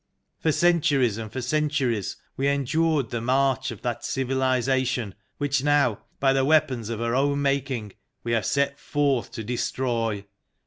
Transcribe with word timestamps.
"For 0.41 0.51
centuries 0.51 1.19
and 1.19 1.31
for 1.31 1.41
centuries 1.43 2.17
we 2.35 2.47
endured 2.47 3.11
the 3.11 3.21
March 3.21 3.69
of 3.69 3.83
that 3.83 4.03
Civilization 4.03 5.13
which 5.37 5.63
now, 5.63 5.99
by 6.19 6.33
the 6.33 6.43
weapons 6.43 6.89
of 6.89 6.99
her 6.99 7.13
own 7.13 7.43
making, 7.43 7.93
we 8.23 8.31
have 8.31 8.47
set 8.47 8.79
forth 8.79 9.29
to 9.33 9.43
destroy. 9.43 10.25